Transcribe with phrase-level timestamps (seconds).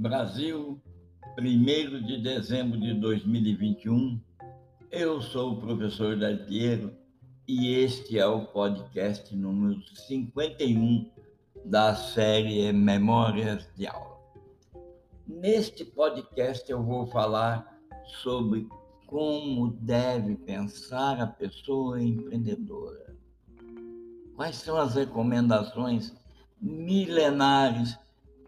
[0.00, 0.80] Brasil,
[1.36, 4.20] 1 de dezembro de 2021.
[4.92, 6.92] Eu sou o professor Daltiero
[7.48, 11.10] e este é o podcast número 51
[11.64, 14.20] da série Memórias de Aula.
[15.26, 17.76] Neste podcast eu vou falar
[18.22, 18.68] sobre
[19.04, 23.16] como deve pensar a pessoa empreendedora.
[24.36, 26.14] Quais são as recomendações
[26.62, 27.98] milenares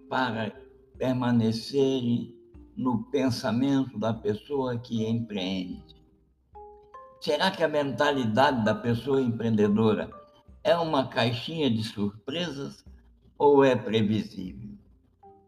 [0.09, 0.70] para
[1.01, 2.37] permanecerem
[2.77, 5.97] no pensamento da pessoa que empreende?
[7.23, 10.11] Será que a mentalidade da pessoa empreendedora
[10.63, 12.85] é uma caixinha de surpresas
[13.39, 14.69] ou é previsível?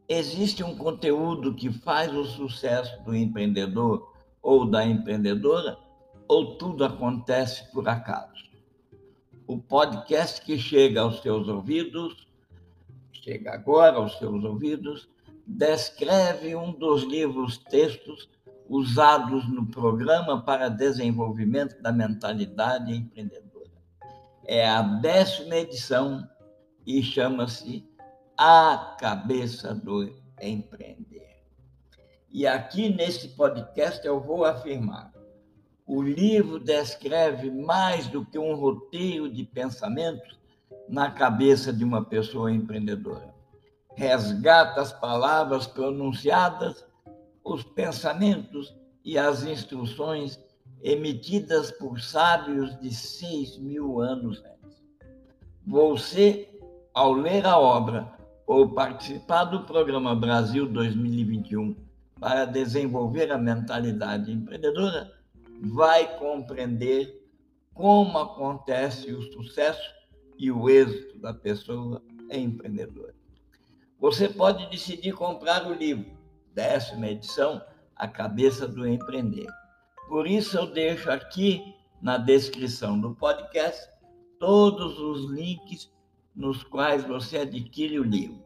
[0.09, 5.79] Existe um conteúdo que faz o sucesso do empreendedor ou da empreendedora
[6.27, 8.51] ou tudo acontece por acaso?
[9.47, 12.27] O podcast que chega aos seus ouvidos,
[13.13, 15.13] chega agora aos seus ouvidos,
[15.47, 18.29] descreve um dos livros textos
[18.69, 23.71] usados no programa para desenvolvimento da mentalidade empreendedora.
[24.47, 26.27] É a décima edição
[26.87, 27.87] e chama-se
[28.37, 31.43] A Cabeça do Empreender.
[32.31, 35.13] E aqui nesse podcast eu vou afirmar:
[35.87, 40.41] o livro descreve mais do que um roteiro de pensamentos
[40.89, 43.32] na cabeça de uma pessoa empreendedora
[43.95, 46.85] resgata as palavras pronunciadas,
[47.45, 50.41] os pensamentos e as instruções
[50.83, 54.83] emitidas por sábios de seis mil anos antes.
[55.67, 56.49] Você,
[56.93, 58.13] ao ler a obra
[58.47, 61.77] ou participar do programa Brasil 2021
[62.19, 65.13] para desenvolver a mentalidade empreendedora,
[65.61, 67.21] vai compreender
[67.73, 69.91] como acontece o sucesso
[70.37, 73.22] e o êxito da pessoa empreendedora.
[74.03, 76.11] Você pode decidir comprar o livro,
[76.53, 77.63] décima edição,
[77.95, 79.47] A Cabeça do Empreender.
[80.09, 81.63] Por isso, eu deixo aqui
[82.03, 83.89] na descrição do podcast
[84.41, 85.89] todos os links
[86.35, 88.43] nos quais você adquire o livro.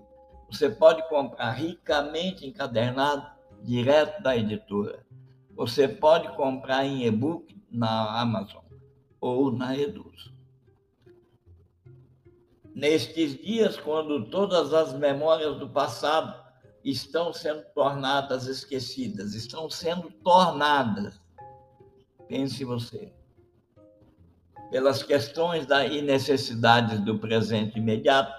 [0.51, 3.27] Você pode comprar ricamente encadernado
[3.63, 5.07] direto da editora.
[5.55, 8.63] Você pode comprar em e-book na Amazon
[9.19, 10.36] ou na Eduz.
[12.77, 16.39] Nestes dias, quando todas as memórias do passado
[16.85, 21.19] estão sendo tornadas esquecidas, estão sendo tornadas,
[22.29, 23.15] pense você,
[24.71, 28.31] pelas questões da necessidades do presente imediato,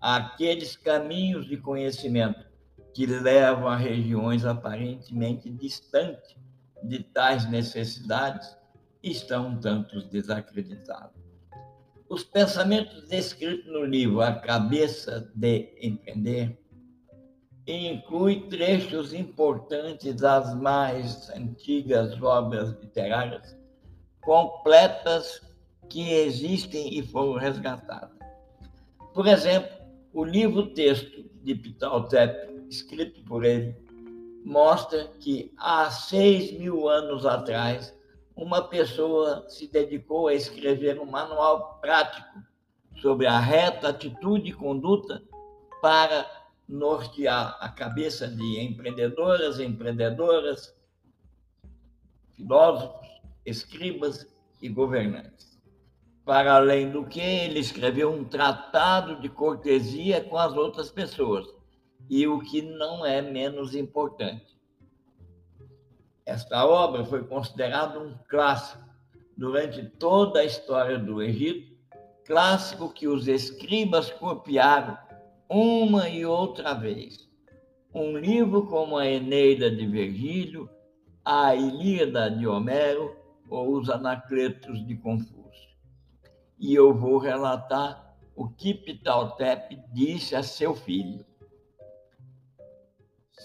[0.00, 2.46] aqueles caminhos de conhecimento
[2.94, 6.36] que levam a regiões aparentemente distantes
[6.84, 8.56] de tais necessidades
[9.02, 11.21] estão um tanto desacreditados.
[12.12, 16.58] Os pensamentos descritos no livro A Cabeça de Empreender
[17.66, 23.56] inclui trechos importantes das mais antigas obras literárias
[24.20, 25.40] completas
[25.88, 28.18] que existem e foram resgatadas.
[29.14, 29.74] Por exemplo,
[30.12, 33.74] o livro-texto de Ptoltep, escrito por ele,
[34.44, 37.96] mostra que há seis mil anos atrás
[38.36, 42.42] uma pessoa se dedicou a escrever um manual prático
[43.00, 45.22] sobre a reta atitude e conduta
[45.80, 46.28] para
[46.68, 50.74] nortear a cabeça de empreendedoras, empreendedoras,
[52.36, 53.08] filósofos,
[53.44, 54.26] escribas
[54.60, 55.60] e governantes.
[56.24, 61.46] Para além do que, ele escreveu um tratado de cortesia com as outras pessoas,
[62.08, 64.56] e o que não é menos importante,
[66.24, 68.82] esta obra foi considerada um clássico
[69.36, 71.72] durante toda a história do Egito,
[72.24, 74.96] clássico que os escribas copiaram
[75.48, 77.28] uma e outra vez.
[77.94, 80.70] Um livro como a Eneida de Virgílio,
[81.24, 83.14] a Ilíada de Homero
[83.50, 85.70] ou os Anacletos de Confúcio.
[86.58, 91.24] E eu vou relatar o que Ptoltep disse a seu filho.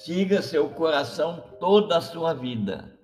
[0.04, 2.98] Siga seu coração toda a sua vida.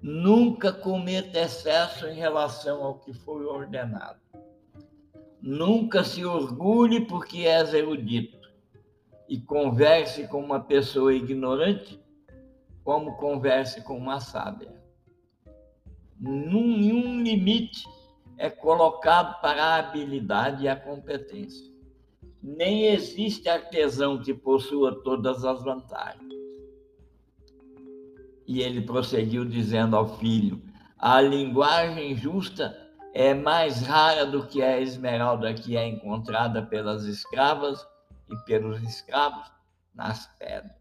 [0.00, 4.20] Nunca cometa excesso em relação ao que foi ordenado.
[5.40, 8.38] Nunca se orgulhe porque és erudito
[9.26, 11.98] e converse com uma pessoa ignorante
[12.84, 14.70] como converse com uma sábia.
[16.20, 17.84] Nenhum limite
[18.36, 21.72] é colocado para a habilidade e a competência.
[22.42, 26.23] Nem existe artesão que possua todas as vantagens.
[28.46, 30.62] E ele prosseguiu dizendo ao filho:
[30.98, 32.76] A linguagem justa
[33.14, 37.86] é mais rara do que a esmeralda que é encontrada pelas escravas
[38.28, 39.50] e pelos escravos
[39.94, 40.72] nas pedras.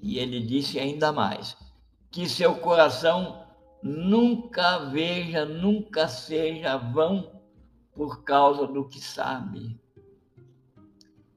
[0.00, 1.56] E ele disse ainda mais:
[2.10, 3.44] que seu coração
[3.82, 7.40] nunca veja, nunca seja vão
[7.92, 9.80] por causa do que sabe.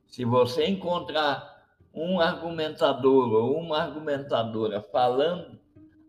[0.07, 1.50] Se você encontrar
[1.93, 5.59] um argumentador ou uma argumentadora falando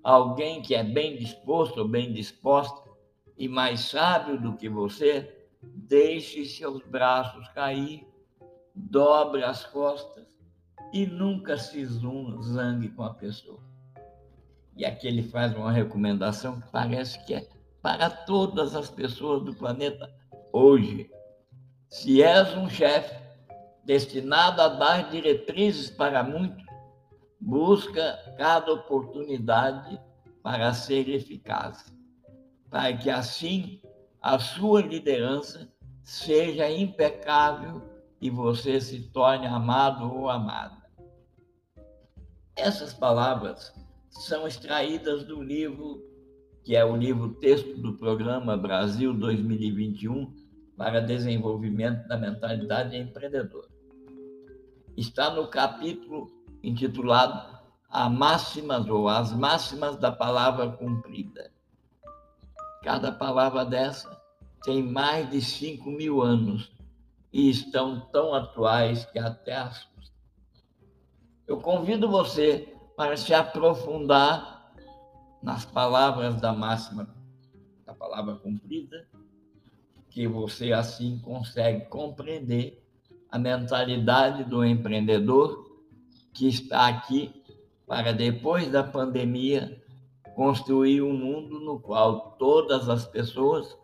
[0.02, 2.90] alguém que é bem disposto ou bem disposta
[3.36, 8.06] e mais sábio do que você, deixe seus braços cair,
[8.74, 10.26] dobre as costas
[10.92, 13.60] e nunca se zangue com a pessoa.
[14.76, 17.48] E aqui ele faz uma recomendação que parece que é
[17.80, 20.12] para todas as pessoas do planeta
[20.52, 21.10] hoje.
[21.88, 23.21] Se és um chefe
[23.84, 26.64] destinado a dar diretrizes para muitos,
[27.40, 30.00] busca cada oportunidade
[30.42, 31.92] para ser eficaz,
[32.70, 33.80] para que assim
[34.20, 35.68] a sua liderança
[36.02, 37.82] seja impecável
[38.20, 40.82] e você se torne amado ou amada.
[42.54, 43.72] Essas palavras
[44.10, 46.00] são extraídas do livro,
[46.62, 50.32] que é o livro texto do programa Brasil 2021
[50.76, 53.71] para desenvolvimento da mentalidade empreendedora.
[54.96, 56.30] Está no capítulo
[56.62, 57.58] intitulado
[57.88, 61.50] A máximas ou as máximas da palavra cumprida.
[62.82, 64.20] Cada palavra dessa
[64.62, 66.72] tem mais de 5 mil anos
[67.32, 70.16] e estão tão atuais que até assustam.
[71.46, 74.74] Eu convido você para se aprofundar
[75.42, 77.08] nas palavras da máxima,
[77.84, 79.08] da palavra cumprida,
[80.10, 82.81] que você assim consegue compreender
[83.32, 85.66] a mentalidade do empreendedor
[86.34, 87.42] que está aqui
[87.86, 89.82] para depois da pandemia
[90.34, 93.74] construir um mundo no qual todas as pessoas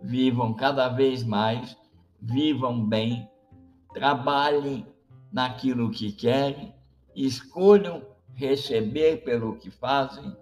[0.00, 1.76] vivam cada vez mais,
[2.20, 3.28] vivam bem,
[3.92, 4.86] trabalhem
[5.32, 6.72] naquilo que querem,
[7.14, 10.36] escolham receber pelo que fazem,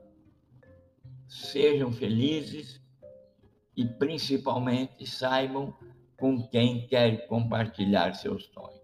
[1.27, 2.79] sejam felizes
[3.75, 5.75] e principalmente saibam
[6.21, 8.79] com quem quer compartilhar seus sonhos.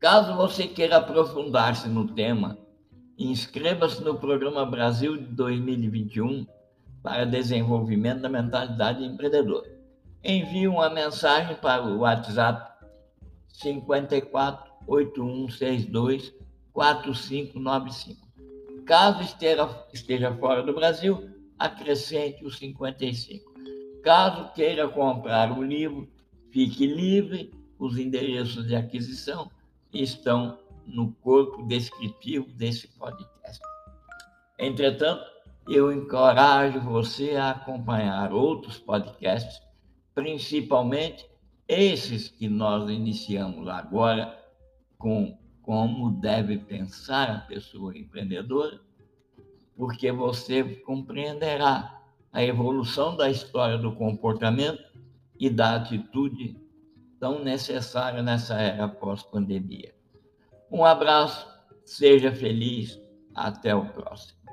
[0.00, 2.56] Caso você queira aprofundar-se no tema,
[3.18, 6.46] inscreva-se no programa Brasil de 2021
[7.02, 9.68] para desenvolvimento da mentalidade empreendedora.
[10.22, 12.86] Envie uma mensagem para o WhatsApp
[13.48, 16.32] 54 8162
[16.72, 18.24] 4595.
[18.86, 23.53] Caso esteja, esteja fora do Brasil, acrescente o 55.
[24.04, 26.06] Caso queira comprar o livro,
[26.50, 29.50] fique livre, os endereços de aquisição
[29.94, 33.62] estão no corpo descritivo desse podcast.
[34.58, 35.24] Entretanto,
[35.66, 39.62] eu encorajo você a acompanhar outros podcasts,
[40.14, 41.26] principalmente
[41.66, 44.38] esses que nós iniciamos agora
[44.98, 48.78] com como deve pensar a pessoa empreendedora,
[49.74, 52.03] porque você compreenderá
[52.34, 54.82] a evolução da história do comportamento
[55.38, 56.60] e da atitude
[57.20, 59.94] tão necessária nessa era pós-pandemia.
[60.68, 61.46] Um abraço,
[61.84, 63.00] seja feliz,
[63.32, 64.43] até o próximo.